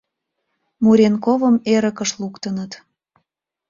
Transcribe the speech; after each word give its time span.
Муренковым 0.83 1.55
эрыкыш 1.73 2.11
луктыныт. 2.21 2.71